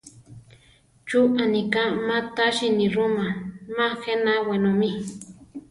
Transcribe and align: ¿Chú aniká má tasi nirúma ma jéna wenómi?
¿Chú 1.07 1.19
aniká 1.43 1.83
má 2.07 2.17
tasi 2.35 2.67
nirúma 2.79 3.27
ma 3.75 3.87
jéna 4.01 4.33
wenómi? 4.47 4.91